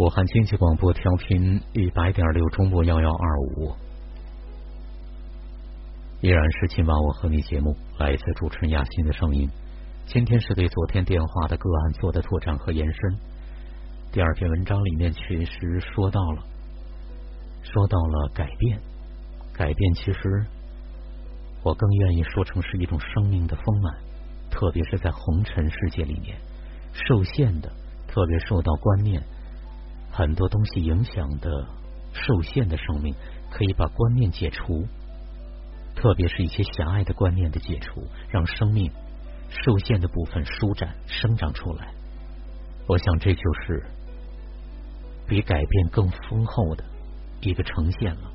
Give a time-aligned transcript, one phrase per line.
[0.00, 3.70] 武汉经济广播调频一百点六中波幺幺二五，
[6.22, 9.46] 依然是今晚我和你节目，来自主持人雅欣的声音。
[10.06, 13.18] 今天是对昨天电话的个案做的拓展和延伸。
[14.10, 16.42] 第二篇文章里面确实说到了，
[17.62, 18.80] 说到了改变，
[19.52, 20.46] 改变其实
[21.62, 23.94] 我更愿意说成是一种生命的丰满，
[24.50, 26.38] 特别是在红尘世界里面，
[26.94, 27.70] 受限的，
[28.08, 29.22] 特别受到观念。
[30.12, 31.66] 很多东西影响的
[32.12, 33.14] 受限的生命，
[33.50, 34.86] 可以把观念解除，
[35.94, 38.90] 特别是一些狭隘的观念的解除，让生命
[39.48, 41.92] 受限的部分舒展生长出来。
[42.88, 43.86] 我想这就是
[45.28, 46.84] 比改变更丰厚的
[47.40, 48.32] 一个呈现了。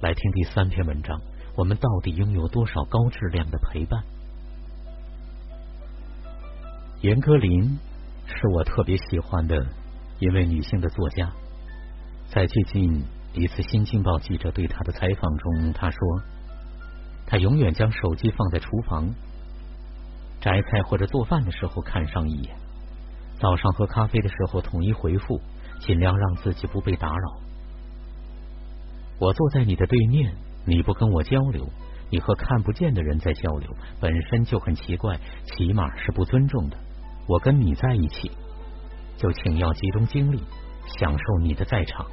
[0.00, 1.20] 来听第三篇文章，
[1.56, 4.02] 我们到底拥有多少高质量的陪伴？
[7.00, 7.78] 严歌苓
[8.26, 9.64] 是我特别喜欢的。
[10.20, 11.30] 一位女性的作家，
[12.28, 13.04] 在最近
[13.34, 15.98] 一次《新京报》记者对她的采访中，她说
[17.24, 19.14] ：“她永远将手机放在厨房，
[20.40, 22.56] 摘菜或者做饭的时候看上一眼；
[23.38, 25.40] 早上喝咖啡的时候统一回复，
[25.78, 27.40] 尽量让自己不被打扰。
[29.20, 30.34] 我坐在你的对面，
[30.66, 31.68] 你不跟我交流，
[32.10, 36.76] 你和看不见的人在交流，本身就很奇怪，起码是不尊重的。
[37.28, 38.32] 我跟你在一起。”
[39.18, 40.40] 就请要集中精力，
[40.98, 42.06] 享受你的在场。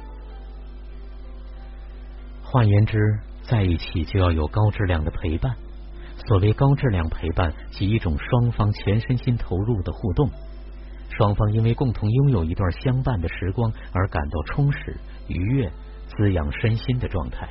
[2.42, 2.98] 换言之，
[3.42, 5.56] 在一起就要有高质量的陪伴。
[6.28, 10.28] 所谓高质量陪伴，即一种双方全身心投入的互动，
[11.16, 14.96] 双方因为共同拥有一段相伴的时光而感到充实、
[15.28, 15.70] 愉悦、
[16.08, 17.48] 滋养身心的状态。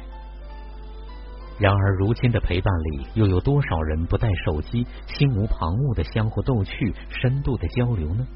[1.57, 8.27] 然而，如今的陪伴里，又有多少人不带手机、心无旁骛的相互逗趣、深度的交流呢？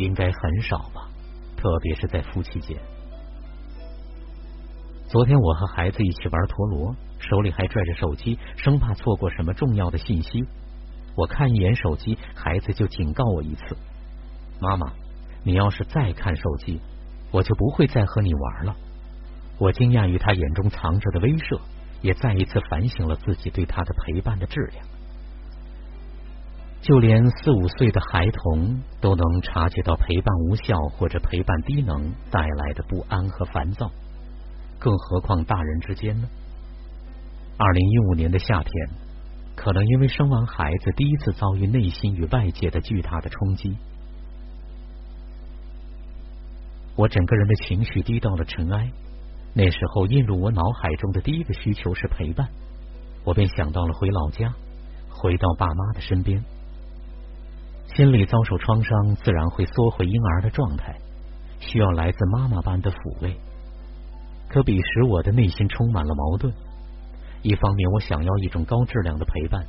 [0.00, 1.08] 应该很少吧，
[1.56, 2.76] 特别是在夫妻间。
[5.06, 10.44] 昨天我和孩子一起玩陀螺，手里还拽着手机，生怕错过什么重要的信息。
[11.16, 13.76] 我看一眼手机，孩子就警告我一次
[14.62, 14.92] ：“妈妈，
[15.42, 16.80] 你要是再看手机，
[17.32, 18.76] 我就不会再和你玩了。”
[19.58, 21.60] 我惊讶于他眼中藏着的威慑，
[22.00, 24.86] 也再一次反省了自己对他的陪伴的质量。
[26.82, 33.90] 就连四五岁的孩童都能察觉到陪伴无效或者陪伴低能带来的不安和烦躁，
[34.78, 36.28] 更何况大人之间呢？
[37.58, 38.72] 二零一五年的夏天，
[39.54, 43.76] 可能因为生完孩子，第一次遭遇内心与外界的巨大的冲击，
[46.96, 48.90] 我整个人的情绪低到了尘埃。
[49.52, 52.48] 那时候映入我脑海中的第一个需求是陪伴，
[53.24, 54.54] 我便想到了回老家，
[55.10, 56.42] 回到爸妈的身边。
[57.96, 60.96] 心里遭受创伤，自然会缩回婴儿的状态，
[61.58, 63.36] 需要来自妈妈般的抚慰。
[64.48, 66.52] 可彼时我的内心充满了矛盾，
[67.42, 69.66] 一方面我想要一种高质量的陪伴，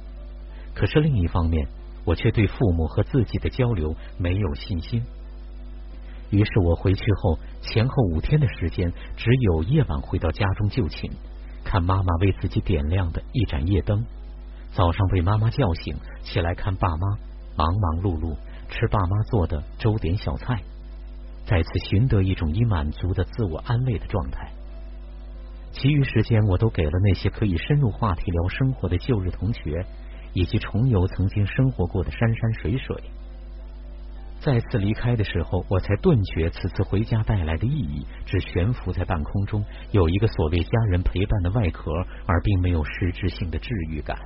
[0.75, 1.67] 可是另一方面
[2.05, 5.03] 我却对父母和自己的交流没有信心。
[6.29, 11.11] 于是我回去后前后五天的时间，只有夜晚回到家中就寝，
[11.63, 14.05] 看妈妈为自己点亮的一盏夜灯，
[14.71, 17.30] 早上被妈妈叫醒起来看爸妈。
[17.61, 18.35] 忙忙碌碌
[18.69, 20.63] 吃爸妈做的粥点小菜，
[21.45, 24.51] 再次寻得一种已满足的自我安慰的状态。
[25.72, 29.85] 其余时间我都给了那些可以深入话题聊生活的旧日同学，
[30.33, 32.95] 以及重游曾经生活过的山山水水。
[34.39, 41.91] 再次离开的时候，我才顿觉此次回家带来的意义只悬浮在半空中，有一个所谓家人陪伴的外壳，
[42.25, 44.17] 而并没有实质性的治愈感。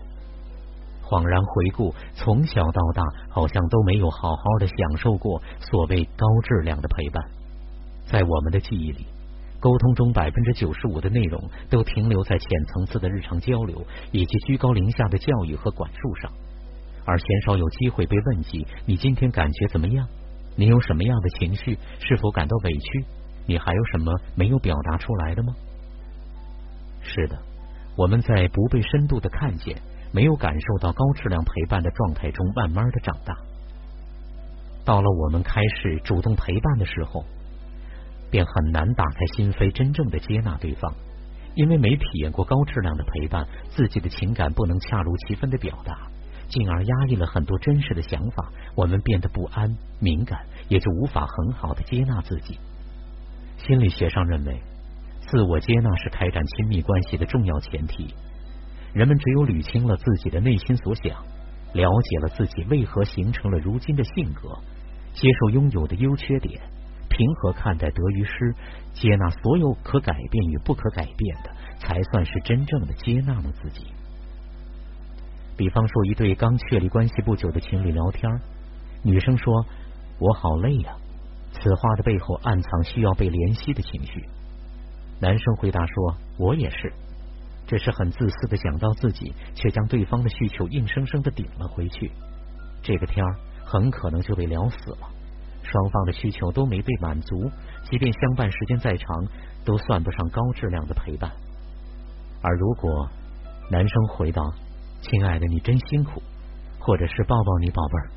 [1.06, 7.24] 恍然回顾，从小到大，好像都没有好好的享受过所谓高质量的陪伴。
[8.08, 9.06] 在我们的记忆里，
[9.60, 11.40] 沟通中百分之九十五的内容
[11.70, 16.32] 都停留在浅层次的日常交流以及居高临下的教育和管束上，
[17.06, 20.08] 而鲜少有机会被问及：你今天感觉怎么样？
[20.56, 21.78] 你有什么样的情绪？
[22.00, 23.06] 是否感到委屈？
[23.46, 25.54] 你还有什么没有表达出来的吗？
[27.04, 27.38] 是的，
[27.96, 29.80] 我们在不被深度的看见。
[30.16, 33.36] 没有感受到高质量陪伴的状态中，慢慢的长大。
[34.86, 37.26] 到了我们开始主动陪伴的时候，
[38.32, 40.94] 便很难打开心扉，真正的接纳对方。
[41.54, 46.08] 因为没体验过高质量的陪伴，自己的情感不能恰如其分的表达，
[46.48, 48.50] 进而压抑了很多真实的想法。
[48.74, 49.70] 我们变得不安、
[50.00, 52.58] 敏感，也就无法很好的接纳自己。
[53.58, 54.62] 心理学上认为，
[55.28, 58.14] 自我接纳是开展亲密关系的重要前提。
[58.96, 61.22] 人们只有捋清了自己的内心所想，
[61.74, 64.58] 了解了自己为何形成了如今的性格，
[65.14, 66.62] 接受拥有的优缺点，
[67.10, 68.56] 平和看待得与失，
[68.94, 73.88] 接纳所有可改变与不可改变的，才算是真正的接纳了自己。
[75.58, 78.32] 比方说，一对刚确立关系不久的情侣聊天，
[79.04, 79.66] 女生说
[80.20, 80.96] ：“我好累呀。”
[81.52, 84.24] 此话的背后暗藏需要被怜惜的情绪。
[85.20, 86.94] 男生回答说：“我也是。”
[87.68, 92.12] 这是很自私的想到自己，却将对方的需求硬生生的顶了回去。
[92.84, 93.36] 这个天儿
[93.66, 95.10] 很可能就被聊死了。
[95.64, 97.50] 双方的需求都没被满足，
[97.90, 99.26] 即便相伴时间再长，
[99.66, 101.32] 都算不上高质量的陪伴。
[102.44, 103.10] 而如果
[103.72, 104.44] 男生回答
[105.02, 106.22] ：“亲爱的，你真辛苦”，
[106.80, 108.10] 或者是“抱抱你，宝贝儿”，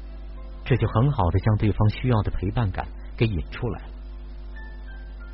[0.66, 2.86] 这就很好的将对方需要的陪伴感
[3.16, 3.94] 给引出来了。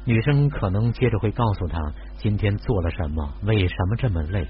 [0.07, 1.79] 女生可能接着会告诉他
[2.19, 4.47] 今天做了什么，为什么这么累，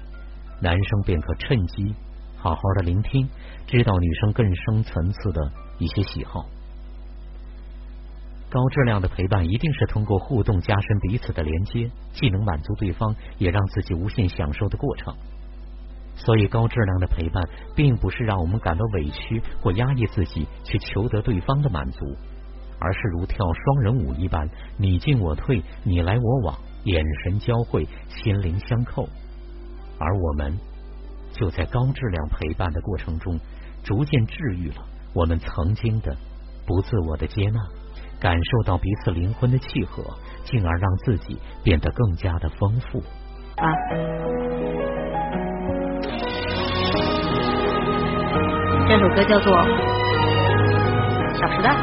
[0.61, 1.95] 男生便可趁机
[2.37, 3.29] 好好的聆听，
[3.65, 6.45] 知道女生更深层次的一些喜好。
[8.49, 15.13] 高质量的陪伴一定是通过互动加深彼此的连接，既能满足对方，也让自己无限享受的过程。
[16.17, 17.43] 所以，高质量的陪伴
[17.75, 22.15] 并不是让我们感到委屈或压抑自己去求得对方的满足，
[22.79, 29.07] 而是如跳双人舞一般，你进我退，你来我往，眼神交汇，心灵相扣。
[29.99, 30.57] 而我们
[31.31, 33.39] 就在高质量陪伴的过程中，
[33.83, 36.15] 逐渐治愈了我们曾经的
[36.65, 37.59] 不自我的接纳。
[38.17, 40.01] 感受到彼此灵魂的契合，
[40.45, 42.99] 进而让自己变得更加的丰富。
[43.57, 43.67] 啊，
[48.87, 49.53] 这首歌叫做
[51.39, 51.75] 《小时代》。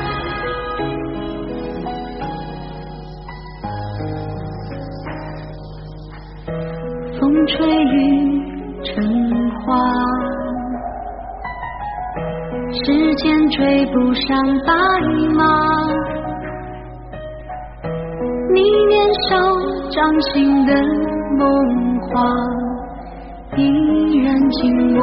[7.42, 7.96] 风吹雨
[8.84, 8.94] 成
[9.50, 9.74] 花，
[12.70, 14.72] 时间追不上白
[15.34, 15.42] 马。
[18.54, 19.36] 你年少
[19.90, 20.72] 掌心的
[21.36, 22.22] 梦话，
[23.56, 25.02] 依然紧握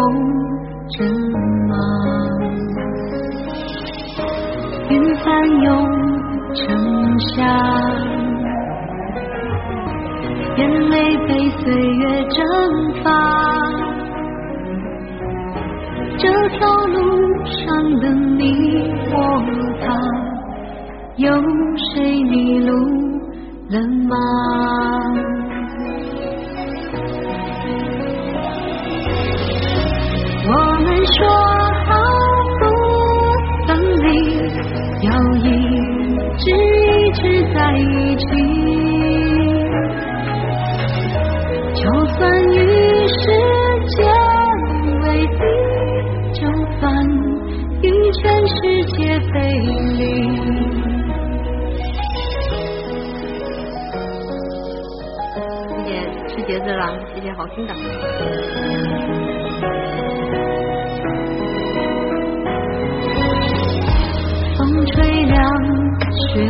[0.88, 1.04] 着
[1.68, 1.76] 吗？
[4.90, 5.26] 云翻
[5.66, 5.68] 涌
[6.54, 7.69] 成夏，
[18.40, 18.46] 你
[19.12, 19.16] 我
[19.82, 19.86] 他，
[21.18, 21.30] 有
[21.94, 22.72] 谁迷路？
[23.70, 23.76] 了
[24.08, 24.16] 吗？
[30.48, 31.18] 我们说
[31.86, 31.88] 好
[32.60, 32.62] 不
[33.68, 33.70] 分
[34.06, 34.08] 离，
[35.06, 35.46] 要一
[36.38, 37.22] 直一直
[37.54, 38.24] 在一起。
[41.76, 41.84] 就
[42.18, 42.20] 算
[48.22, 48.56] 全世
[48.98, 49.40] 界背
[49.98, 50.00] 离。
[56.48, 57.74] 节奏了，谢谢好听的。
[64.58, 65.38] 风吹凉
[66.34, 66.42] 雪